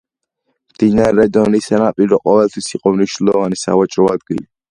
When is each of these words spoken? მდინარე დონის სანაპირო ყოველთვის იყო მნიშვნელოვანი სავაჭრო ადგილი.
მდინარე 0.73 1.25
დონის 1.35 1.67
სანაპირო 1.71 2.19
ყოველთვის 2.23 2.71
იყო 2.79 2.95
მნიშვნელოვანი 2.97 3.61
სავაჭრო 3.65 4.09
ადგილი. 4.17 4.43